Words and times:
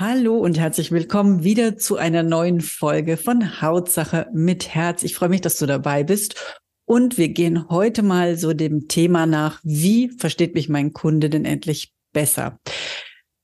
Hallo 0.00 0.38
und 0.38 0.58
herzlich 0.58 0.92
willkommen 0.92 1.44
wieder 1.44 1.76
zu 1.76 1.98
einer 1.98 2.22
neuen 2.22 2.62
Folge 2.62 3.18
von 3.18 3.60
Hautsache 3.60 4.28
mit 4.32 4.74
Herz. 4.74 5.02
Ich 5.02 5.14
freue 5.14 5.28
mich, 5.28 5.42
dass 5.42 5.58
du 5.58 5.66
dabei 5.66 6.04
bist. 6.04 6.56
Und 6.86 7.18
wir 7.18 7.28
gehen 7.28 7.68
heute 7.68 8.02
mal 8.02 8.38
so 8.38 8.54
dem 8.54 8.88
Thema 8.88 9.26
nach, 9.26 9.60
wie 9.62 10.08
versteht 10.08 10.54
mich 10.54 10.70
mein 10.70 10.94
Kunde 10.94 11.28
denn 11.28 11.44
endlich 11.44 11.92
besser? 12.14 12.58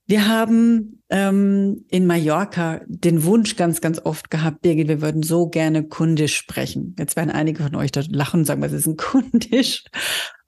Wir 0.07 0.29
haben 0.29 1.03
ähm, 1.11 1.85
in 1.91 2.07
Mallorca 2.07 2.81
den 2.87 3.25
Wunsch 3.25 3.57
ganz, 3.57 3.83
ganz 3.83 4.01
oft 4.03 4.31
gehabt, 4.31 4.63
Birgit, 4.63 4.89
wir 4.89 5.03
würden 5.03 5.23
so 5.23 5.51
gerne 5.51 5.87
kundisch 5.87 6.39
sprechen. 6.39 6.97
Jetzt 6.99 7.17
werden 7.17 7.31
einige 7.31 7.65
von 7.65 7.75
euch 7.75 7.93
dort 7.93 8.11
lachen 8.11 8.41
und 8.41 8.47
sagen, 8.47 8.63
was 8.63 8.73
ist 8.73 8.87
ein 8.87 8.97
kundisch? 8.97 9.85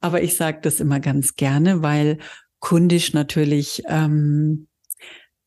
Aber 0.01 0.23
ich 0.23 0.37
sage 0.37 0.61
das 0.63 0.81
immer 0.81 1.01
ganz 1.01 1.35
gerne, 1.35 1.83
weil 1.83 2.17
kundisch 2.61 3.13
natürlich 3.13 3.83
ähm, 3.89 4.69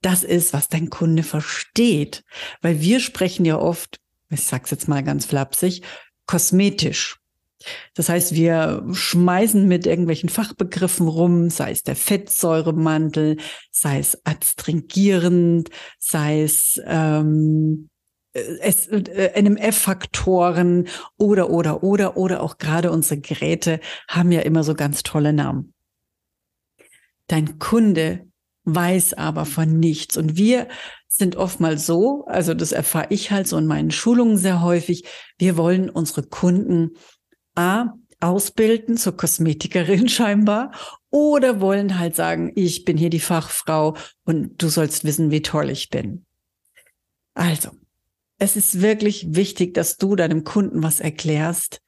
das 0.02 0.24
ist, 0.24 0.54
was 0.54 0.68
dein 0.68 0.90
Kunde 0.90 1.24
versteht. 1.24 2.24
Weil 2.62 2.82
wir 2.82 3.00
sprechen 3.00 3.46
ja 3.46 3.58
oft, 3.58 4.00
ich 4.30 4.44
sag's 4.44 4.72
jetzt 4.72 4.88
mal 4.88 5.04
ganz 5.04 5.26
flapsig, 5.26 5.84
kosmetisch. 6.26 7.18
Das 7.94 8.10
heißt, 8.10 8.34
wir 8.34 8.84
schmeißen 8.92 9.68
mit 9.68 9.86
irgendwelchen 9.86 10.30
Fachbegriffen 10.30 11.08
rum, 11.08 11.50
sei 11.52 11.72
es 11.72 11.84
der 11.84 11.96
Fettsäuremantel, 11.96 13.38
sei 13.70 14.00
es 14.00 14.20
adstringierend, 14.26 15.70
sei 16.00 16.42
es 16.42 16.82
ähm, 16.86 17.90
es, 18.34 18.88
äh, 18.88 19.42
NMF-Faktoren 19.42 20.88
oder, 21.18 21.50
oder, 21.50 21.84
oder, 21.84 22.18
oder 22.18 22.42
auch 22.42 22.58
gerade 22.58 22.92
unsere 22.92 23.20
Geräte 23.20 23.80
haben 24.08 24.32
ja 24.32 24.42
immer 24.42 24.64
so 24.64 24.74
ganz 24.74 25.04
tolle 25.04 25.34
Namen. 25.34 25.74
Dein 27.28 27.60
Kunde 27.60 28.31
weiß 28.66 29.14
aber 29.14 29.46
von 29.46 29.80
nichts. 29.80 30.18
Und 30.18 30.38
wir 30.38 30.68
sind 31.08 31.36
oftmals 31.36 31.86
so, 31.86 32.26
also 32.26 32.54
das 32.54 32.72
erfahre 32.72 33.08
ich 33.10 33.32
halt 33.32 33.48
so 33.48 33.58
in 33.58 33.68
meinen 33.68 33.92
Schulungen 33.92 34.38
sehr 34.38 34.62
häufig, 34.62 35.06
wir 35.38 35.58
wollen 35.58 35.90
unsere 35.90 36.24
Kunden 36.24 36.92
A, 37.56 37.94
ausbilden 38.22 38.98
zur 38.98 39.18
Kosmetikerin 39.18 40.08
scheinbar 40.10 40.72
oder 41.10 41.60
wollen 41.60 42.00
halt 42.00 42.16
sagen, 42.16 42.52
ich 42.56 42.86
bin 42.86 42.98
hier 42.98 43.10
die 43.10 43.20
Fachfrau 43.20 43.98
und 44.24 44.62
du 44.62 44.70
sollst 44.70 45.04
wissen, 45.04 45.32
wie 45.32 45.42
toll 45.42 45.70
ich 45.70 45.90
bin. 45.90 46.26
Also, 47.34 47.72
es 48.38 48.56
ist 48.56 48.82
wirklich 48.82 49.36
wichtig, 49.36 49.74
dass 49.74 49.98
du 49.98 50.16
deinem 50.16 50.44
Kunden 50.44 50.84
was 50.84 51.00
erklärst, 51.00 51.82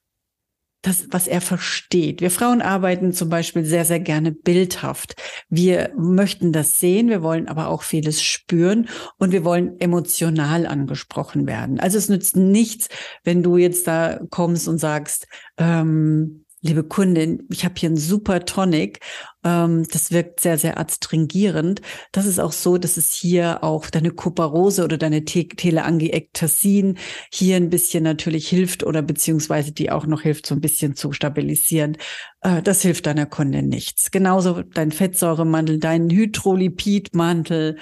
das, 0.84 1.08
was 1.10 1.28
er 1.28 1.42
versteht. 1.42 2.22
Wir 2.22 2.30
Frauen 2.30 2.62
arbeiten 2.62 3.14
zum 3.14 3.30
Beispiel 3.30 3.66
sehr, 3.66 3.86
sehr 3.86 4.02
gerne 4.02 4.32
bildhaft. 4.32 5.16
Wir 5.50 5.92
möchten 5.98 6.52
das 6.52 6.78
sehen, 6.78 7.10
wir 7.10 7.24
wollen 7.24 7.48
aber 7.48 7.70
auch 7.70 7.84
vieles 7.84 8.22
spüren 8.22 8.90
und 9.18 9.32
wir 9.32 9.46
wollen 9.46 9.80
emotional 9.80 10.68
angesprochen 10.68 11.48
werden. 11.48 11.80
Also 11.80 11.98
es 11.98 12.10
nützt 12.10 12.36
nichts, 12.36 12.90
wenn 13.24 13.42
du 13.42 13.58
jetzt 13.58 13.88
da 13.88 14.20
kommst 14.30 14.68
und 14.68 14.78
sagst, 14.78 15.28
ähm, 15.58 16.43
liebe 16.64 16.84
Kundin, 16.84 17.46
ich 17.52 17.66
habe 17.66 17.76
hier 17.78 17.90
einen 17.90 17.98
super 17.98 18.46
Tonic. 18.46 19.02
Ähm, 19.44 19.86
das 19.92 20.12
wirkt 20.12 20.40
sehr, 20.40 20.58
sehr 20.58 20.80
adstringierend. 20.80 21.82
Das 22.14 22.26
ist 22.26 22.40
auch 22.40 22.54
so, 22.54 22.78
dass 22.78 22.96
es 22.96 23.12
hier 23.12 23.64
auch 23.64 23.90
deine 23.90 24.12
Kuparose 24.12 24.86
oder 24.86 24.98
deine 24.98 25.26
Te 25.26 25.46
Teleangiektasin 25.46 26.98
hier 27.32 27.58
ein 27.58 27.70
bisschen 27.70 28.04
natürlich 28.06 28.48
hilft 28.48 28.84
oder 28.84 29.02
beziehungsweise 29.02 29.74
die 29.74 29.92
auch 29.92 30.08
noch 30.08 30.22
hilft, 30.22 30.48
so 30.48 30.56
ein 30.56 30.62
bisschen 30.62 30.96
zu 30.96 31.12
stabilisieren. 31.12 31.98
Äh, 32.42 32.62
das 32.62 32.82
hilft 32.82 33.06
deiner 33.06 33.26
Kundin 33.26 33.68
nichts. 33.68 34.10
Genauso 34.10 34.64
dein 34.64 34.94
Fettsäuremantel, 34.94 35.80
dein 35.80 36.10
Hydrolipidmantel 36.10 37.78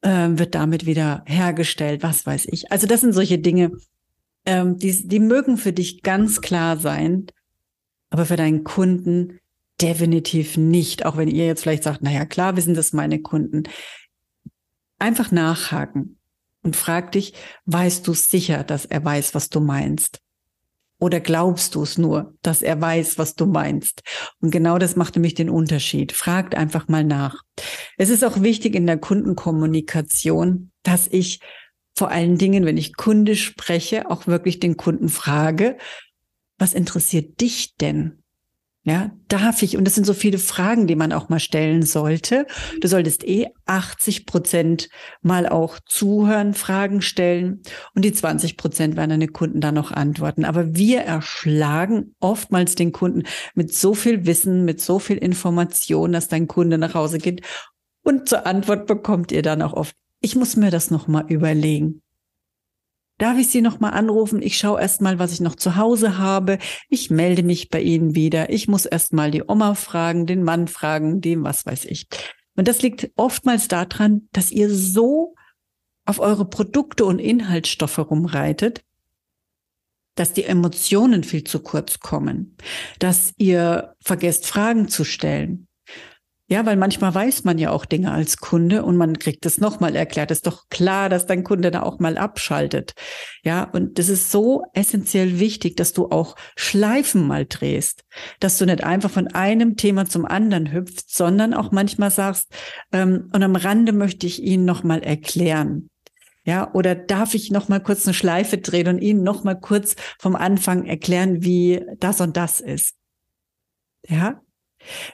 äh, 0.00 0.28
wird 0.30 0.54
damit 0.54 0.86
wieder 0.86 1.22
hergestellt, 1.26 2.02
was 2.02 2.24
weiß 2.24 2.46
ich. 2.50 2.72
Also 2.72 2.86
das 2.86 3.02
sind 3.02 3.12
solche 3.12 3.38
Dinge, 3.38 3.72
ähm, 4.46 4.78
die, 4.78 5.06
die 5.06 5.20
mögen 5.20 5.58
für 5.58 5.74
dich 5.74 6.00
ganz 6.02 6.40
klar 6.40 6.78
sein 6.78 7.26
aber 8.10 8.26
für 8.26 8.36
deinen 8.36 8.64
Kunden 8.64 9.38
definitiv 9.80 10.56
nicht. 10.56 11.04
Auch 11.04 11.16
wenn 11.16 11.28
ihr 11.28 11.46
jetzt 11.46 11.62
vielleicht 11.62 11.82
sagt, 11.82 12.02
naja, 12.02 12.24
klar 12.24 12.56
wissen 12.56 12.74
das 12.74 12.92
meine 12.92 13.20
Kunden. 13.20 13.64
Einfach 14.98 15.30
nachhaken 15.30 16.18
und 16.62 16.76
frag 16.76 17.12
dich, 17.12 17.34
weißt 17.66 18.06
du 18.06 18.14
sicher, 18.14 18.64
dass 18.64 18.84
er 18.84 19.04
weiß, 19.04 19.34
was 19.34 19.50
du 19.50 19.60
meinst? 19.60 20.20
Oder 20.98 21.20
glaubst 21.20 21.74
du 21.74 21.82
es 21.82 21.98
nur, 21.98 22.34
dass 22.40 22.62
er 22.62 22.80
weiß, 22.80 23.18
was 23.18 23.34
du 23.34 23.44
meinst? 23.44 24.02
Und 24.40 24.50
genau 24.50 24.78
das 24.78 24.96
macht 24.96 25.14
nämlich 25.14 25.34
den 25.34 25.50
Unterschied. 25.50 26.12
Fragt 26.12 26.54
einfach 26.54 26.88
mal 26.88 27.04
nach. 27.04 27.42
Es 27.98 28.08
ist 28.08 28.24
auch 28.24 28.40
wichtig 28.40 28.74
in 28.74 28.86
der 28.86 28.96
Kundenkommunikation, 28.96 30.70
dass 30.82 31.06
ich 31.06 31.40
vor 31.94 32.10
allen 32.10 32.38
Dingen, 32.38 32.64
wenn 32.64 32.78
ich 32.78 32.96
Kunde 32.96 33.36
spreche, 33.36 34.10
auch 34.10 34.26
wirklich 34.26 34.58
den 34.58 34.76
Kunden 34.76 35.08
frage, 35.08 35.76
was 36.58 36.74
interessiert 36.74 37.40
dich 37.40 37.74
denn? 37.76 38.22
Ja, 38.88 39.10
darf 39.26 39.62
ich? 39.62 39.76
Und 39.76 39.84
das 39.84 39.96
sind 39.96 40.04
so 40.04 40.14
viele 40.14 40.38
Fragen, 40.38 40.86
die 40.86 40.94
man 40.94 41.12
auch 41.12 41.28
mal 41.28 41.40
stellen 41.40 41.82
sollte. 41.82 42.46
Du 42.80 42.86
solltest 42.86 43.24
eh 43.24 43.48
80 43.64 44.26
Prozent 44.26 44.88
mal 45.22 45.48
auch 45.48 45.80
zuhören, 45.84 46.54
Fragen 46.54 47.02
stellen 47.02 47.62
und 47.96 48.04
die 48.04 48.12
20 48.12 48.56
Prozent 48.56 48.96
werden 48.96 49.10
deine 49.10 49.26
Kunden 49.26 49.60
dann 49.60 49.74
noch 49.74 49.90
antworten. 49.90 50.44
Aber 50.44 50.76
wir 50.76 51.00
erschlagen 51.00 52.14
oftmals 52.20 52.76
den 52.76 52.92
Kunden 52.92 53.24
mit 53.56 53.74
so 53.74 53.92
viel 53.92 54.24
Wissen, 54.24 54.64
mit 54.64 54.80
so 54.80 55.00
viel 55.00 55.16
Information, 55.16 56.12
dass 56.12 56.28
dein 56.28 56.46
Kunde 56.46 56.78
nach 56.78 56.94
Hause 56.94 57.18
geht 57.18 57.42
und 58.04 58.28
zur 58.28 58.46
Antwort 58.46 58.86
bekommt 58.86 59.32
ihr 59.32 59.42
dann 59.42 59.62
auch 59.62 59.72
oft, 59.72 59.96
ich 60.20 60.36
muss 60.36 60.54
mir 60.54 60.70
das 60.70 60.92
noch 60.92 61.08
mal 61.08 61.24
überlegen. 61.26 62.02
Darf 63.18 63.38
ich 63.38 63.48
Sie 63.48 63.62
noch 63.62 63.80
mal 63.80 63.90
anrufen? 63.90 64.42
Ich 64.42 64.58
schaue 64.58 64.80
erst 64.80 65.00
mal, 65.00 65.18
was 65.18 65.32
ich 65.32 65.40
noch 65.40 65.54
zu 65.54 65.76
Hause 65.76 66.18
habe. 66.18 66.58
Ich 66.88 67.10
melde 67.10 67.42
mich 67.42 67.70
bei 67.70 67.80
Ihnen 67.80 68.14
wieder. 68.14 68.50
Ich 68.50 68.68
muss 68.68 68.84
erst 68.84 69.14
mal 69.14 69.30
die 69.30 69.42
Oma 69.46 69.74
fragen, 69.74 70.26
den 70.26 70.42
Mann 70.42 70.68
fragen, 70.68 71.22
dem 71.22 71.42
was 71.42 71.64
weiß 71.64 71.86
ich. 71.86 72.08
Und 72.56 72.68
das 72.68 72.82
liegt 72.82 73.10
oftmals 73.16 73.68
daran, 73.68 74.28
dass 74.32 74.50
ihr 74.50 74.74
so 74.74 75.34
auf 76.04 76.20
eure 76.20 76.48
Produkte 76.48 77.04
und 77.04 77.18
Inhaltsstoffe 77.18 77.98
rumreitet, 77.98 78.82
dass 80.14 80.32
die 80.32 80.44
Emotionen 80.44 81.24
viel 81.24 81.44
zu 81.44 81.60
kurz 81.60 82.00
kommen, 82.00 82.56
dass 82.98 83.32
ihr 83.36 83.94
vergesst, 84.00 84.46
Fragen 84.46 84.88
zu 84.88 85.04
stellen, 85.04 85.68
ja, 86.48 86.64
weil 86.64 86.76
manchmal 86.76 87.12
weiß 87.12 87.42
man 87.42 87.58
ja 87.58 87.72
auch 87.72 87.84
Dinge 87.84 88.12
als 88.12 88.36
Kunde 88.36 88.84
und 88.84 88.96
man 88.96 89.18
kriegt 89.18 89.44
es 89.46 89.58
nochmal 89.58 89.96
erklärt. 89.96 90.30
Ist 90.30 90.46
doch 90.46 90.68
klar, 90.70 91.08
dass 91.08 91.26
dein 91.26 91.42
Kunde 91.42 91.72
da 91.72 91.82
auch 91.82 91.98
mal 91.98 92.16
abschaltet. 92.16 92.92
Ja, 93.42 93.64
und 93.64 93.98
das 93.98 94.08
ist 94.08 94.30
so 94.30 94.62
essentiell 94.72 95.40
wichtig, 95.40 95.76
dass 95.76 95.92
du 95.92 96.06
auch 96.08 96.36
Schleifen 96.56 97.26
mal 97.26 97.46
drehst, 97.46 98.04
dass 98.38 98.58
du 98.58 98.66
nicht 98.66 98.84
einfach 98.84 99.10
von 99.10 99.26
einem 99.26 99.76
Thema 99.76 100.06
zum 100.06 100.24
anderen 100.24 100.72
hüpfst, 100.72 101.06
sondern 101.08 101.52
auch 101.52 101.72
manchmal 101.72 102.12
sagst, 102.12 102.52
ähm, 102.92 103.28
und 103.32 103.42
am 103.42 103.56
Rande 103.56 103.92
möchte 103.92 104.28
ich 104.28 104.40
Ihnen 104.40 104.64
nochmal 104.64 105.02
erklären. 105.02 105.90
Ja, 106.44 106.72
oder 106.74 106.94
darf 106.94 107.34
ich 107.34 107.50
noch 107.50 107.68
mal 107.68 107.80
kurz 107.80 108.06
eine 108.06 108.14
Schleife 108.14 108.58
drehen 108.58 108.86
und 108.86 109.00
Ihnen 109.00 109.24
noch 109.24 109.42
mal 109.42 109.56
kurz 109.56 109.96
vom 110.20 110.36
Anfang 110.36 110.84
erklären, 110.84 111.42
wie 111.42 111.84
das 111.98 112.20
und 112.20 112.36
das 112.36 112.60
ist? 112.60 112.94
Ja, 114.08 114.40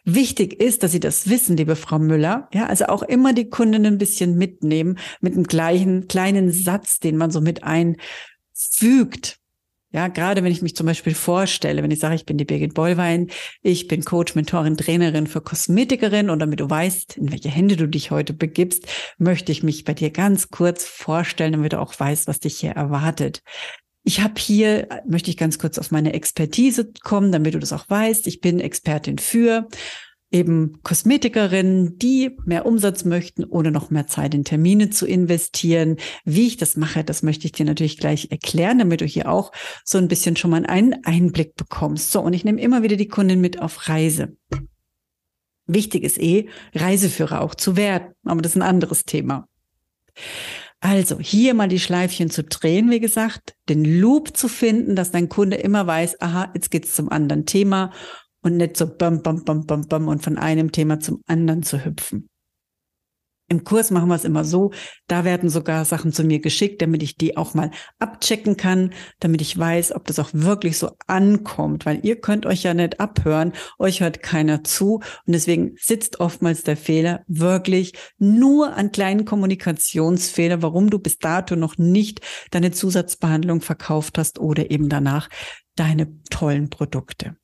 Wichtig 0.05 0.61
ist, 0.61 0.83
dass 0.83 0.93
Sie 0.93 1.01
das 1.01 1.29
wissen, 1.29 1.57
liebe 1.57 1.77
Frau 1.77 1.99
Müller. 1.99 2.49
Ja, 2.53 2.67
also 2.67 2.87
auch 2.87 3.03
immer 3.03 3.33
die 3.33 3.49
Kunden 3.49 3.87
ein 3.87 3.99
bisschen 3.99 4.37
mitnehmen 4.37 4.99
mit 5.21 5.35
einem 5.35 5.45
gleichen 5.45 6.09
kleinen 6.09 6.51
Satz, 6.53 6.99
den 6.99 7.17
man 7.17 7.31
so 7.31 7.41
mit 7.41 7.63
einfügt. 7.65 9.39
Ja, 9.95 10.09
gerade 10.09 10.43
wenn 10.43 10.53
ich 10.53 10.63
mich 10.63 10.75
zum 10.75 10.87
Beispiel 10.87 11.15
vorstelle, 11.15 11.83
wenn 11.83 11.91
ich 11.91 11.99
sage, 11.99 12.15
ich 12.15 12.25
bin 12.25 12.39
die 12.39 12.47
Birgit 12.47 12.73
Bollwein, 12.73 13.29
ich 13.61 13.89
bin 13.89 14.03
Coach, 14.05 14.35
Mentorin, 14.35 14.79
Trainerin 14.79 15.27
für 15.27 15.43
Kosmetikerin 15.43 16.31
und 16.31 16.39
damit 16.39 16.61
du 16.61 16.71
weißt, 16.71 17.19
in 17.19 17.31
welche 17.31 17.51
Hände 17.51 17.77
du 17.77 17.87
dich 17.87 18.11
heute 18.11 18.33
begibst, 18.33 18.87
möchte 19.19 19.53
ich 19.53 19.63
mich 19.63 19.85
bei 19.85 19.93
dir 19.93 20.11
ganz 20.11 20.49
kurz 20.49 20.85
vorstellen, 20.85 21.53
damit 21.53 21.75
du 21.75 21.81
auch 21.81 21.93
weißt, 21.99 22.27
was 22.27 22.41
dich 22.41 22.59
hier 22.59 22.71
erwartet. 22.71 23.43
Ich 24.05 24.21
habe 24.21 24.35
hier, 24.39 24.89
möchte 25.07 25.31
ich 25.31 25.37
ganz 25.37 25.59
kurz 25.59 25.79
auf 25.79 25.91
meine 25.91 26.13
Expertise 26.13 26.91
kommen, 27.03 27.31
damit 27.31 27.55
du 27.55 27.59
das 27.59 27.73
auch 27.73 27.89
weißt. 27.89 28.27
Ich 28.27 28.41
bin 28.41 28.59
Expertin 28.59 29.19
für 29.19 29.69
eben 30.33 30.83
Kosmetikerinnen, 30.83 31.99
die 31.99 32.37
mehr 32.45 32.67
Umsatz 32.67 33.05
möchten, 33.05 33.45
ohne 33.45 33.71
noch 33.71 33.91
mehr 33.91 34.07
Zeit 34.07 34.35
in 34.35 34.45
Termine 34.45 34.91
zu 34.91 35.07
investieren. 35.07 35.99
Wie 36.25 36.47
ich 36.47 36.57
das 36.57 36.77
mache, 36.77 37.05
das 37.05 37.23
möchte 37.23 37.47
ich 37.47 37.53
dir 37.53 37.67
natürlich 37.67 37.99
gleich 37.99 38.31
erklären, 38.31 38.79
damit 38.79 39.03
du 39.03 39.05
hier 39.05 39.31
auch 39.31 39.53
so 39.85 39.99
ein 39.99 40.09
bisschen 40.09 40.37
schon 40.37 40.51
mal 40.51 40.65
einen 40.65 41.05
Einblick 41.05 41.55
bekommst. 41.55 42.11
So, 42.11 42.23
und 42.23 42.33
ich 42.33 42.45
nehme 42.45 42.61
immer 42.61 42.83
wieder 42.83 42.97
die 42.97 43.09
Kundin 43.09 43.41
mit 43.41 43.61
auf 43.61 43.89
Reise. 43.89 44.37
Wichtig 45.67 46.03
ist 46.03 46.19
eh, 46.21 46.49
Reiseführer 46.75 47.43
auch 47.43 47.55
zu 47.55 47.77
werden, 47.77 48.15
aber 48.25 48.43
das 48.43 48.53
ist 48.53 48.57
ein 48.57 48.63
anderes 48.63 49.05
Thema. 49.05 49.47
Also 50.85 51.21
hier 51.21 51.55
mal 51.55 51.69
die 51.69 51.79
Schleifchen 51.79 52.29
zu 52.29 52.43
drehen, 52.43 52.91
wie 52.91 52.99
gesagt, 52.99 53.55
den 53.69 53.85
Loop 53.85 54.37
zu 54.37 54.49
finden, 54.49 54.97
dass 54.97 55.13
dein 55.13 55.29
Kunde 55.29 55.57
immer 55.57 55.87
weiß, 55.87 56.21
aha, 56.21 56.51
jetzt 56.55 56.73
geht's 56.73 56.97
zum 56.97 57.09
anderen 57.09 57.47
Thema 57.47 57.93
und 58.43 58.57
nicht 58.57 58.77
so 58.77 58.89
bam, 58.89 59.23
bam, 59.23 59.45
bam, 59.45 59.65
bam, 59.65 59.87
bam 59.87 60.09
und 60.09 60.25
von 60.25 60.39
einem 60.39 60.73
Thema 60.73 60.99
zum 60.99 61.23
anderen 61.29 61.63
zu 61.63 61.85
hüpfen. 61.85 62.29
Im 63.53 63.65
Kurs 63.65 63.91
machen 63.91 64.09
wir 64.09 64.15
es 64.15 64.25
immer 64.25 64.47
so, 64.47 64.71
da 65.09 65.27
werden 65.27 65.51
sogar 65.51 65.85
Sachen 65.85 66.11
zu 66.11 66.25
mir 66.25 66.41
geschickt, 66.41 66.81
damit 66.81 67.03
ich 67.03 67.19
die 67.19 67.37
auch 67.37 67.53
mal 67.53 67.71
abchecken 67.99 68.57
kann, 68.57 68.95
damit 69.21 69.43
ich 69.43 69.59
weiß, 69.59 69.93
ob 69.95 70.07
das 70.07 70.19
auch 70.19 70.31
wirklich 70.33 70.79
so 70.79 70.93
ankommt, 71.07 71.85
weil 71.85 72.01
ihr 72.03 72.19
könnt 72.19 72.47
euch 72.47 72.63
ja 72.63 72.73
nicht 72.73 72.99
abhören, 72.99 73.53
euch 73.79 74.01
hört 74.01 74.23
keiner 74.23 74.65
zu. 74.65 75.03
Und 75.27 75.35
deswegen 75.35 75.75
sitzt 75.79 76.19
oftmals 76.19 76.63
der 76.63 76.79
Fehler 76.79 77.25
wirklich 77.27 77.93
nur 78.17 78.75
an 78.75 78.91
kleinen 78.91 79.27
Kommunikationsfehler, 79.27 80.63
warum 80.63 80.89
du 80.89 80.99
bis 80.99 81.19
dato 81.19 81.55
noch 81.55 81.77
nicht 81.77 82.23
deine 82.53 82.71
Zusatzbehandlung 82.71 83.61
verkauft 83.61 84.17
hast 84.17 84.39
oder 84.39 84.71
eben 84.71 84.89
danach 84.89 85.29
deine 85.77 86.19
tollen 86.31 86.71
Produkte. 86.71 87.37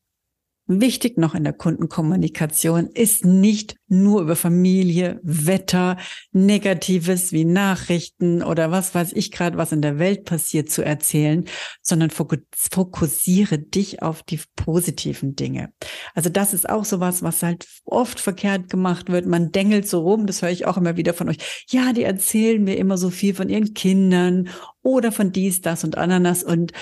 Wichtig 0.70 1.16
noch 1.16 1.34
in 1.34 1.44
der 1.44 1.54
Kundenkommunikation 1.54 2.88
ist 2.88 3.24
nicht 3.24 3.76
nur 3.88 4.20
über 4.20 4.36
Familie, 4.36 5.18
Wetter, 5.22 5.96
Negatives 6.32 7.32
wie 7.32 7.46
Nachrichten 7.46 8.42
oder 8.42 8.70
was 8.70 8.94
weiß 8.94 9.14
ich 9.14 9.32
gerade, 9.32 9.56
was 9.56 9.72
in 9.72 9.80
der 9.80 9.98
Welt 9.98 10.26
passiert, 10.26 10.68
zu 10.68 10.84
erzählen, 10.84 11.46
sondern 11.80 12.10
fokussiere 12.10 13.58
dich 13.58 14.02
auf 14.02 14.22
die 14.22 14.40
positiven 14.56 15.34
Dinge. 15.34 15.72
Also 16.14 16.28
das 16.28 16.52
ist 16.52 16.68
auch 16.68 16.84
sowas, 16.84 17.22
was 17.22 17.42
halt 17.42 17.66
oft 17.86 18.20
verkehrt 18.20 18.68
gemacht 18.68 19.10
wird. 19.10 19.24
Man 19.24 19.50
dengelt 19.52 19.88
so 19.88 20.02
rum, 20.02 20.26
das 20.26 20.42
höre 20.42 20.50
ich 20.50 20.66
auch 20.66 20.76
immer 20.76 20.98
wieder 20.98 21.14
von 21.14 21.30
euch. 21.30 21.64
Ja, 21.70 21.94
die 21.94 22.02
erzählen 22.02 22.62
mir 22.62 22.76
immer 22.76 22.98
so 22.98 23.08
viel 23.08 23.32
von 23.32 23.48
ihren 23.48 23.72
Kindern 23.72 24.50
oder 24.82 25.12
von 25.12 25.32
dies, 25.32 25.62
das 25.62 25.82
und 25.82 25.96
Ananas 25.96 26.42
und 26.42 26.72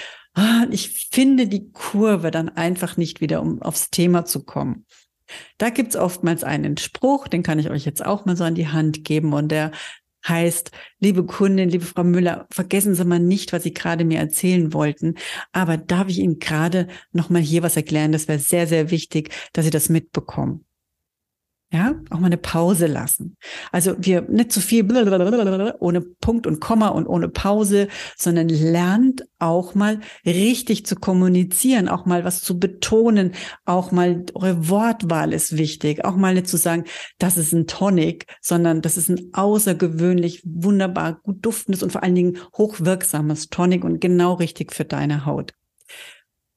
ich 0.71 1.09
finde 1.11 1.49
die 1.49 1.71
Kurve 1.73 2.31
dann 2.31 2.49
einfach 2.49 2.97
nicht 2.97 3.21
wieder, 3.21 3.41
um 3.41 3.63
aufs 3.63 3.91
Thema 3.91 4.25
zu 4.25 4.45
kommen. 4.45 4.85
Da 5.59 5.71
gibt's 5.71 5.97
oftmals 5.97 6.45
einen 6.45 6.77
Spruch, 6.77 7.27
den 7.29 7.43
kann 7.43 7.59
ich 7.59 7.71
euch 7.71 7.85
jetzt 7.85 8.05
auch 8.05 8.27
mal 8.27 8.37
so 8.37 8.45
an 8.45 8.55
die 8.55 8.69
Hand 8.69 9.05
geben 9.05 9.33
und 9.33 9.49
der 9.49 9.73
heißt, 10.29 10.73
liebe 11.01 11.25
Kundin, 11.25 11.69
liebe 11.69 11.85
Frau 11.85 12.05
Müller, 12.05 12.47
vergessen 12.51 12.95
Sie 12.95 13.05
mal 13.05 13.21
nicht, 13.21 13.53
was 13.53 13.63
Sie 13.63 13.73
gerade 13.73 14.05
mir 14.05 14.19
erzählen 14.19 14.73
wollten. 14.73 15.15
Aber 15.53 15.77
darf 15.77 16.09
ich 16.09 16.19
Ihnen 16.19 16.39
gerade 16.39 16.89
noch 17.13 17.31
mal 17.31 17.41
hier 17.41 17.63
was 17.63 17.77
erklären? 17.77 18.13
Das 18.13 18.29
wäre 18.29 18.39
sehr, 18.39 18.67
sehr 18.67 18.91
wichtig, 18.91 19.31
dass 19.53 19.65
Sie 19.65 19.71
das 19.71 19.89
mitbekommen. 19.89 20.66
Ja, 21.73 21.97
auch 22.11 22.21
mal 22.21 22.27
eine 22.27 22.37
Pause 22.37 22.87
lassen. 22.87 23.37
Also 23.73 23.97
wir 23.99 24.23
nicht 24.23 24.53
zu 24.53 24.61
viel 24.61 24.87
ohne 25.81 26.01
Punkt 26.01 26.47
und 26.47 26.61
Komma 26.61 26.89
und 26.89 27.09
ohne 27.09 27.29
Pause, 27.29 27.89
sondern 28.17 28.49
lernt 28.49 29.25
auch 29.41 29.75
mal 29.75 29.99
richtig 30.25 30.87
zu 30.87 30.95
kommunizieren, 30.95 31.89
auch 31.89 32.07
mal 32.07 32.23
was 32.23 32.41
zu 32.41 32.61
betonen, 32.61 33.33
auch 33.65 33.91
mal 33.91 34.25
eure 34.35 34.69
Wortwahl 34.69 35.33
ist 35.33 35.57
wichtig, 35.57 36.05
auch 36.05 36.15
mal 36.15 36.35
nicht 36.35 36.47
zu 36.47 36.57
sagen, 36.57 36.85
das 37.19 37.37
ist 37.37 37.53
ein 37.53 37.67
Tonic, 37.67 38.27
sondern 38.41 38.81
das 38.81 38.97
ist 38.97 39.09
ein 39.09 39.31
außergewöhnlich 39.33 40.43
wunderbar 40.45 41.21
gut 41.21 41.45
duftendes 41.45 41.83
und 41.83 41.91
vor 41.91 42.05
allen 42.05 42.15
Dingen 42.15 42.39
hochwirksames 42.57 43.49
Tonic 43.49 43.83
und 43.83 44.01
genau 44.01 44.35
richtig 44.35 44.73
für 44.73 44.85
deine 44.85 45.27
Haut. 45.27 45.53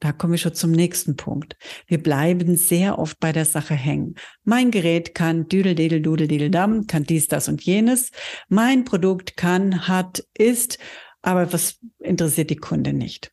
Da 0.00 0.12
komme 0.12 0.34
ich 0.34 0.40
schon 0.40 0.54
zum 0.54 0.72
nächsten 0.72 1.16
Punkt. 1.16 1.56
Wir 1.86 2.02
bleiben 2.02 2.56
sehr 2.56 2.98
oft 2.98 3.20
bei 3.20 3.32
der 3.32 3.44
Sache 3.44 3.74
hängen. 3.74 4.14
Mein 4.44 4.70
Gerät 4.70 5.14
kann 5.14 5.46
düdel, 5.46 5.74
dedel, 5.74 6.00
dudel, 6.00 6.26
dedel, 6.26 6.50
dam, 6.50 6.86
kann 6.86 7.04
dies, 7.04 7.28
das 7.28 7.48
und 7.48 7.62
jenes. 7.62 8.10
Mein 8.48 8.84
Produkt 8.84 9.36
kann, 9.36 9.86
hat, 9.86 10.24
ist, 10.36 10.78
aber 11.20 11.52
was 11.52 11.78
interessiert 11.98 12.48
die 12.48 12.56
Kunde 12.56 12.94
nicht? 12.94 13.32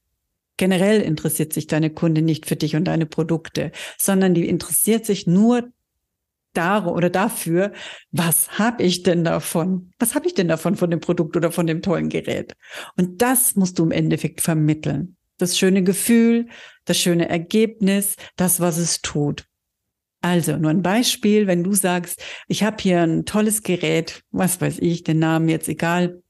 Generell 0.58 1.02
interessiert 1.02 1.54
sich 1.54 1.68
deine 1.68 1.90
Kunde 1.90 2.22
nicht 2.22 2.46
für 2.46 2.58
dich 2.58 2.75
und 2.75 2.86
deine 2.86 3.06
Produkte, 3.06 3.72
sondern 3.98 4.34
die 4.34 4.50
interessiert 4.50 5.06
sich 5.06 5.25
nur 5.25 5.72
dar 6.54 6.92
oder 6.92 7.10
dafür, 7.10 7.72
was 8.12 8.58
habe 8.58 8.84
ich 8.84 9.04
denn 9.04 9.24
davon? 9.24 9.92
Was 10.00 10.16
habe 10.16 10.28
ich 10.28 10.34
denn 10.34 10.48
davon 10.48 10.75
von 10.75 10.90
dem 10.90 11.00
Produkt 11.00 11.38
oder 11.38 11.52
von 11.52 11.68
dem 11.68 11.81
tollen 11.81 12.10
Gerät? 12.10 12.56
Und 12.98 13.22
das 13.22 13.56
musst 13.56 13.78
du 13.80 13.84
im 13.84 13.92
Endeffekt 13.92 14.42
vermitteln 14.42 15.17
das 15.38 15.57
schöne 15.57 15.84
Gefühl, 15.84 16.48
das 16.86 16.98
schöne 16.98 17.30
Ergebnis, 17.30 18.16
das, 18.36 18.60
was 18.60 18.78
es 18.78 19.01
tut. 19.01 19.45
Also 20.22 20.57
nur 20.57 20.72
ein 20.72 20.81
Beispiel, 20.81 21.48
wenn 21.48 21.63
du 21.63 21.74
sagst, 21.74 22.24
ich 22.48 22.63
habe 22.63 22.78
hier 22.80 23.01
ein 23.01 23.25
tolles 23.25 23.62
Gerät, 23.62 24.24
was 24.31 24.60
weiß 24.60 24.80
ich, 24.80 25.04
den 25.04 25.19
Namen 25.19 25.48
jetzt 25.48 25.69
egal, 25.69 26.22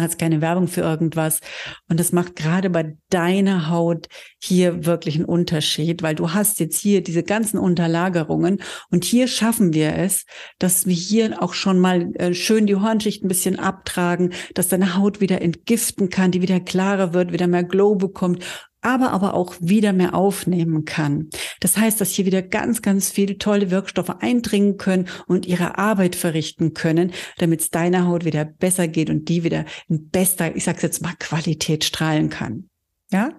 hat 0.00 0.18
keine 0.18 0.40
Werbung 0.40 0.68
für 0.68 0.80
irgendwas. 0.80 1.40
Und 1.88 2.00
das 2.00 2.12
macht 2.12 2.36
gerade 2.36 2.70
bei 2.70 2.96
deiner 3.10 3.68
Haut 3.68 4.08
hier 4.40 4.86
wirklich 4.86 5.16
einen 5.16 5.24
Unterschied, 5.24 6.02
weil 6.02 6.14
du 6.14 6.32
hast 6.32 6.60
jetzt 6.60 6.78
hier 6.78 7.02
diese 7.02 7.22
ganzen 7.22 7.58
Unterlagerungen 7.58 8.62
und 8.90 9.04
hier 9.04 9.28
schaffen 9.28 9.72
wir 9.72 9.96
es, 9.96 10.24
dass 10.58 10.86
wir 10.86 10.94
hier 10.94 11.42
auch 11.42 11.54
schon 11.54 11.78
mal 11.78 12.14
äh, 12.14 12.34
schön 12.34 12.66
die 12.66 12.76
Hornschicht 12.76 13.24
ein 13.24 13.28
bisschen 13.28 13.58
abtragen, 13.58 14.32
dass 14.54 14.68
deine 14.68 14.96
Haut 14.96 15.20
wieder 15.20 15.42
entgiften 15.42 16.08
kann, 16.08 16.30
die 16.30 16.42
wieder 16.42 16.60
klarer 16.60 17.12
wird, 17.12 17.32
wieder 17.32 17.46
mehr 17.46 17.64
Glow 17.64 17.94
bekommt 17.94 18.44
aber 18.82 19.12
aber 19.12 19.34
auch 19.34 19.54
wieder 19.60 19.92
mehr 19.92 20.14
aufnehmen 20.14 20.84
kann. 20.84 21.30
Das 21.60 21.76
heißt, 21.76 22.00
dass 22.00 22.10
hier 22.10 22.26
wieder 22.26 22.42
ganz, 22.42 22.82
ganz 22.82 23.10
viele 23.10 23.38
tolle 23.38 23.70
Wirkstoffe 23.70 24.10
eindringen 24.20 24.76
können 24.76 25.08
und 25.26 25.46
ihre 25.46 25.78
Arbeit 25.78 26.16
verrichten 26.16 26.74
können, 26.74 27.12
damit 27.38 27.60
es 27.60 27.70
deiner 27.70 28.06
Haut 28.06 28.24
wieder 28.24 28.44
besser 28.44 28.88
geht 28.88 29.08
und 29.08 29.28
die 29.28 29.44
wieder 29.44 29.64
in 29.88 30.08
bester, 30.10 30.54
ich 30.54 30.64
sag's 30.64 30.82
jetzt 30.82 31.02
mal, 31.02 31.14
Qualität 31.18 31.84
strahlen 31.84 32.28
kann. 32.28 32.68
Ja, 33.10 33.30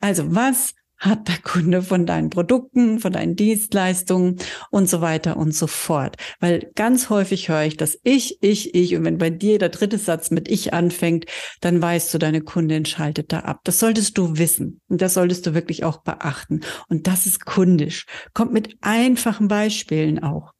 also 0.00 0.34
was 0.34 0.74
hat 0.98 1.28
der 1.28 1.38
Kunde 1.38 1.82
von 1.82 2.06
deinen 2.06 2.30
Produkten, 2.30 2.98
von 2.98 3.12
deinen 3.12 3.36
Dienstleistungen 3.36 4.36
und 4.70 4.88
so 4.88 5.00
weiter 5.00 5.36
und 5.36 5.54
so 5.54 5.66
fort. 5.66 6.16
Weil 6.40 6.70
ganz 6.74 7.10
häufig 7.10 7.48
höre 7.48 7.64
ich 7.64 7.76
das 7.76 7.98
ich, 8.02 8.38
ich, 8.42 8.74
ich. 8.74 8.96
Und 8.96 9.04
wenn 9.04 9.18
bei 9.18 9.30
dir 9.30 9.58
der 9.58 9.68
dritte 9.68 9.98
Satz 9.98 10.30
mit 10.30 10.48
ich 10.48 10.74
anfängt, 10.74 11.26
dann 11.60 11.80
weißt 11.80 12.12
du, 12.12 12.18
deine 12.18 12.40
Kundin 12.40 12.84
schaltet 12.84 13.32
da 13.32 13.40
ab. 13.40 13.60
Das 13.64 13.78
solltest 13.78 14.18
du 14.18 14.38
wissen. 14.38 14.80
Und 14.88 15.00
das 15.00 15.14
solltest 15.14 15.46
du 15.46 15.54
wirklich 15.54 15.84
auch 15.84 15.98
beachten. 15.98 16.60
Und 16.88 17.06
das 17.06 17.26
ist 17.26 17.44
kundisch. 17.44 18.06
Kommt 18.34 18.52
mit 18.52 18.76
einfachen 18.80 19.48
Beispielen 19.48 20.22
auch 20.22 20.52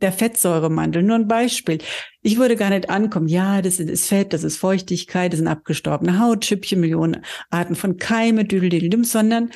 der 0.00 0.12
Fettsäuremandel, 0.12 1.02
nur 1.02 1.16
ein 1.16 1.28
Beispiel. 1.28 1.78
Ich 2.22 2.38
würde 2.38 2.56
gar 2.56 2.70
nicht 2.70 2.90
ankommen, 2.90 3.28
ja, 3.28 3.62
das 3.62 3.80
ist 3.80 4.08
Fett, 4.08 4.32
das 4.32 4.44
ist 4.44 4.58
Feuchtigkeit, 4.58 5.32
das 5.32 5.38
sind 5.38 5.48
abgestorbene 5.48 6.18
Hautschüppchen, 6.18 6.80
Millionen 6.80 7.24
Arten 7.50 7.74
von 7.74 7.96
Keime, 7.96 8.44
düdeldidelim, 8.44 9.04
sondern 9.04 9.50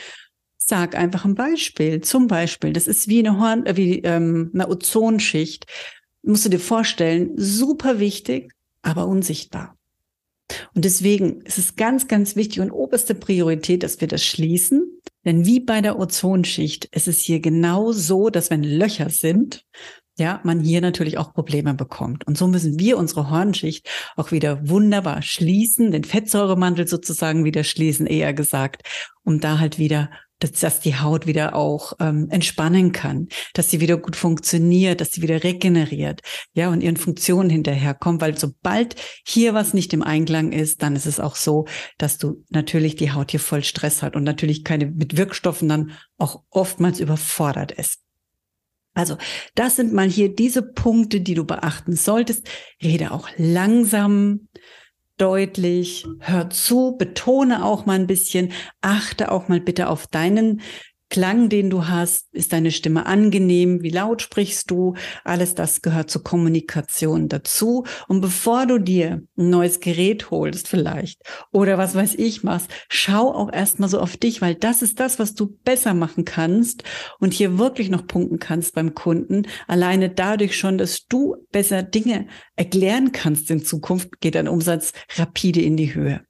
sag 0.57 0.95
einfach 0.97 1.25
ein 1.25 1.35
Beispiel. 1.35 2.01
Zum 2.01 2.27
Beispiel, 2.27 2.73
das 2.73 2.87
ist 2.87 3.09
wie 3.09 3.19
eine, 3.19 3.39
Horn, 3.39 3.67
äh, 3.67 3.77
wie, 3.77 4.01
ähm, 4.01 4.51
eine 4.55 4.69
Ozonschicht. 4.69 5.67
Musst 6.23 6.45
du 6.45 6.49
dir 6.49 6.61
vorstellen, 6.61 7.33
super 7.37 7.99
wichtig, 7.99 8.53
aber 8.83 9.07
unsichtbar. 9.07 9.77
Und 10.75 10.85
deswegen 10.85 11.43
ist 11.43 11.59
es 11.59 11.77
ganz, 11.77 12.09
ganz 12.09 12.37
wichtig 12.37 12.61
und 12.61 12.71
oberste 12.71 13.15
Priorität, 13.15 13.83
dass 13.83 14.01
wir 14.01 14.09
das 14.09 14.25
schließen. 14.25 15.01
Denn 15.25 15.45
wie 15.45 15.61
bei 15.61 15.81
der 15.81 15.99
Ozonschicht 15.99 16.87
ist 16.87 17.09
es 17.09 17.19
hier 17.19 17.41
genau 17.41 17.93
so, 17.93 18.31
dass 18.31 18.51
wenn 18.51 18.65
Löcher 18.65 19.11
sind, 19.11 19.65
ja, 20.19 20.41
man 20.45 20.61
hier 20.61 20.81
natürlich 20.81 21.19
auch 21.19 21.33
Probleme 21.33 21.75
bekommt. 21.75 22.27
Und 22.27 22.37
so 22.37 22.47
müssen 22.47 22.79
wir 22.79 22.99
unsere 22.99 23.31
Hornschicht 23.31 23.89
auch 24.17 24.33
wieder 24.33 24.69
wunderbar 24.69 25.23
schließen, 25.23 25.91
den 25.91 26.05
Fettsäuremantel 26.05 26.87
sozusagen 26.87 27.45
wieder 27.45 27.65
schließen, 27.65 28.07
eher 28.07 28.35
gesagt, 28.35 28.83
um 29.23 29.41
da 29.41 29.59
halt 29.59 29.79
wieder 29.79 30.11
dass, 30.41 30.53
dass 30.53 30.81
die 30.81 30.97
Haut 30.97 31.27
wieder 31.27 31.55
auch 31.55 31.93
ähm, 32.01 32.29
entspannen 32.31 32.93
kann, 32.93 33.29
dass 33.55 33.71
sie 33.71 33.81
wieder 33.81 33.99
gut 33.99 34.17
funktioniert, 34.17 35.01
dass 35.01 35.13
sie 35.13 35.23
wieder 35.23 35.45
regeneriert, 35.45 36.23
ja, 36.55 36.71
und 36.71 36.83
ihren 36.83 36.97
Funktionen 36.97 37.51
hinterherkommt, 37.51 38.21
weil 38.21 38.37
sobald 38.37 38.97
hier 39.27 39.55
was 39.55 39.75
nicht 39.75 39.93
im 39.93 40.03
Einklang 40.03 40.53
ist, 40.53 40.83
dann 40.83 40.97
ist 40.97 41.07
es 41.07 41.21
auch 41.21 41.37
so, 41.37 41.67
dass 41.99 42.19
du 42.19 42.43
natürlich 42.49 42.97
die 42.97 43.13
Haut 43.13 43.31
hier 43.31 43.41
voll 43.41 43.63
Stress 43.63 44.03
hat 44.03 44.17
und 44.17 44.25
natürlich 44.25 44.65
keine 44.65 44.87
mit 44.87 45.17
Wirkstoffen 45.17 45.69
dann 45.69 45.93
auch 46.19 46.43
oftmals 46.51 47.01
überfordert 47.01 47.73
ist. 47.73 48.01
Also, 49.01 49.17
das 49.55 49.77
sind 49.77 49.95
mal 49.95 50.09
hier 50.09 50.35
diese 50.35 50.63
Punkte, 50.63 51.23
die 51.23 51.33
du 51.33 51.45
beachten 51.45 51.97
solltest. 51.97 52.47
Rede 52.83 53.13
auch 53.13 53.31
langsam, 53.39 54.49
deutlich, 55.17 56.07
hör 56.19 56.51
zu, 56.51 56.97
betone 56.99 57.65
auch 57.65 57.87
mal 57.87 57.95
ein 57.95 58.07
bisschen, 58.07 58.53
achte 58.83 59.33
auch 59.33 59.49
mal 59.49 59.61
bitte 59.61 59.89
auf 59.89 60.07
deinen 60.07 60.61
Klang, 61.11 61.49
den 61.49 61.71
du 61.71 61.89
hast? 61.89 62.33
Ist 62.33 62.53
deine 62.53 62.71
Stimme 62.71 63.05
angenehm? 63.05 63.83
Wie 63.83 63.91
laut 63.91 64.23
sprichst 64.23 64.71
du? 64.71 64.95
Alles 65.25 65.57
das 65.57 65.83
gehört 65.83 66.09
zur 66.09 66.23
Kommunikation 66.23 67.29
dazu. 67.29 67.85
Und 68.07 68.21
bevor 68.21 68.67
du 68.67 68.79
dir 68.79 69.21
ein 69.37 69.51
neues 69.51 69.81
Gerät 69.81 70.31
holst 70.31 70.69
vielleicht 70.69 71.21
oder 71.51 71.79
was 71.79 71.97
weiß 71.97 72.15
ich 72.15 72.45
machst, 72.45 72.71
schau 72.89 73.35
auch 73.35 73.53
erstmal 73.53 73.89
so 73.89 73.99
auf 73.99 74.17
dich, 74.17 74.41
weil 74.41 74.55
das 74.55 74.83
ist 74.83 75.01
das, 75.01 75.19
was 75.19 75.35
du 75.35 75.59
besser 75.65 75.95
machen 75.95 76.25
kannst 76.25 76.85
und 77.19 77.35
hier 77.35 77.59
wirklich 77.59 77.91
noch 77.91 78.07
punkten 78.07 78.39
kannst 78.39 78.75
beim 78.77 78.95
Kunden. 78.95 79.49
Alleine 79.67 80.11
dadurch 80.11 80.57
schon, 80.57 80.79
dass 80.79 81.07
du 81.07 81.35
besser 81.51 81.83
Dinge 81.83 82.29
erklären 82.55 83.11
kannst 83.11 83.51
in 83.51 83.65
Zukunft, 83.65 84.21
geht 84.21 84.37
dein 84.37 84.47
Umsatz 84.47 84.93
rapide 85.17 85.61
in 85.61 85.77
die 85.77 85.93
Höhe. 85.93 86.25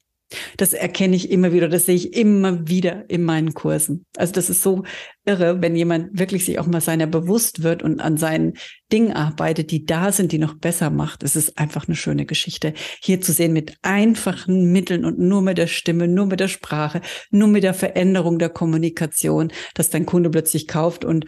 Das 0.56 0.72
erkenne 0.72 1.16
ich 1.16 1.30
immer 1.30 1.52
wieder, 1.52 1.68
das 1.68 1.86
sehe 1.86 1.96
ich 1.96 2.14
immer 2.14 2.68
wieder 2.68 3.08
in 3.08 3.24
meinen 3.24 3.54
Kursen. 3.54 4.06
Also 4.16 4.32
das 4.32 4.48
ist 4.48 4.62
so 4.62 4.84
irre, 5.24 5.60
wenn 5.60 5.76
jemand 5.76 6.18
wirklich 6.18 6.44
sich 6.44 6.58
auch 6.58 6.66
mal 6.66 6.80
seiner 6.80 7.06
bewusst 7.06 7.62
wird 7.62 7.82
und 7.82 8.00
an 8.00 8.16
seinen 8.16 8.54
Dingen 8.92 9.12
arbeitet, 9.12 9.70
die 9.70 9.84
da 9.84 10.12
sind, 10.12 10.32
die 10.32 10.38
noch 10.38 10.54
besser 10.54 10.90
macht. 10.90 11.22
Es 11.22 11.36
ist 11.36 11.58
einfach 11.58 11.88
eine 11.88 11.96
schöne 11.96 12.26
Geschichte, 12.26 12.74
hier 13.02 13.20
zu 13.20 13.32
sehen 13.32 13.52
mit 13.52 13.74
einfachen 13.82 14.72
Mitteln 14.72 15.04
und 15.04 15.18
nur 15.18 15.42
mit 15.42 15.58
der 15.58 15.66
Stimme, 15.66 16.08
nur 16.08 16.26
mit 16.26 16.40
der 16.40 16.48
Sprache, 16.48 17.00
nur 17.30 17.48
mit 17.48 17.62
der 17.62 17.74
Veränderung 17.74 18.38
der 18.38 18.50
Kommunikation, 18.50 19.52
dass 19.74 19.90
dein 19.90 20.06
Kunde 20.06 20.30
plötzlich 20.30 20.68
kauft 20.68 21.04
und 21.04 21.26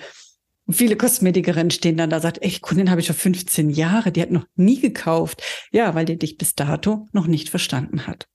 Viele 0.70 0.96
Kosmetikerinnen 0.96 1.72
stehen 1.72 1.96
dann 1.96 2.10
da, 2.10 2.20
sagt, 2.20 2.40
echt, 2.40 2.62
Kundin 2.62 2.88
habe 2.90 3.00
ich 3.00 3.08
schon 3.08 3.16
15 3.16 3.68
Jahre, 3.68 4.12
die 4.12 4.22
hat 4.22 4.30
noch 4.30 4.46
nie 4.54 4.80
gekauft. 4.80 5.42
Ja, 5.72 5.94
weil 5.96 6.04
die 6.04 6.16
dich 6.16 6.38
bis 6.38 6.54
dato 6.54 7.08
noch 7.12 7.26
nicht 7.26 7.50
verstanden 7.50 8.06
hat. 8.06 8.28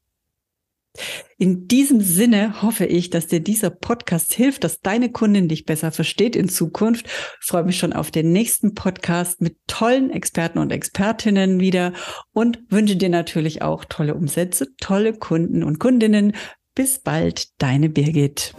In 1.37 1.67
diesem 1.67 2.01
Sinne 2.01 2.61
hoffe 2.61 2.85
ich, 2.85 3.09
dass 3.09 3.27
dir 3.27 3.39
dieser 3.39 3.69
Podcast 3.69 4.33
hilft, 4.33 4.63
dass 4.63 4.81
deine 4.81 5.11
Kundin 5.11 5.47
dich 5.47 5.65
besser 5.65 5.91
versteht 5.91 6.35
in 6.35 6.49
Zukunft. 6.49 7.05
Ich 7.41 7.47
freue 7.47 7.63
mich 7.63 7.77
schon 7.77 7.93
auf 7.93 8.11
den 8.11 8.31
nächsten 8.31 8.73
Podcast 8.73 9.41
mit 9.41 9.57
tollen 9.67 10.09
Experten 10.09 10.59
und 10.59 10.71
Expertinnen 10.71 11.59
wieder 11.59 11.93
und 12.33 12.59
wünsche 12.69 12.95
dir 12.95 13.09
natürlich 13.09 13.61
auch 13.61 13.85
tolle 13.85 14.15
Umsätze, 14.15 14.67
tolle 14.79 15.13
Kunden 15.13 15.63
und 15.63 15.79
Kundinnen. 15.79 16.33
Bis 16.75 16.99
bald, 16.99 17.47
deine 17.61 17.89
Birgit. 17.89 18.53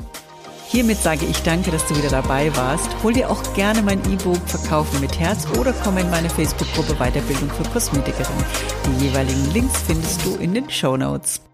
Hiermit 0.70 0.98
sage 0.98 1.24
ich 1.24 1.42
danke, 1.44 1.70
dass 1.70 1.86
du 1.86 1.96
wieder 1.96 2.10
dabei 2.10 2.54
warst. 2.54 2.90
Hol 3.02 3.14
dir 3.14 3.30
auch 3.30 3.42
gerne 3.54 3.80
mein 3.80 4.00
E-Book 4.12 4.36
Verkaufen 4.46 5.00
mit 5.00 5.18
Herz 5.18 5.46
oder 5.58 5.72
komm 5.72 5.96
in 5.96 6.10
meine 6.10 6.28
Facebook-Gruppe 6.28 6.94
Weiterbildung 6.96 7.48
für 7.48 7.62
Kosmetikerinnen. 7.70 8.44
Die 8.84 9.06
jeweiligen 9.06 9.50
Links 9.54 9.80
findest 9.86 10.22
du 10.26 10.36
in 10.36 10.52
den 10.52 10.68
Show 10.68 10.98
Notes. 10.98 11.40